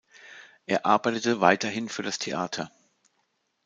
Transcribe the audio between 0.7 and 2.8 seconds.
arbeitete weiterhin für das Theater.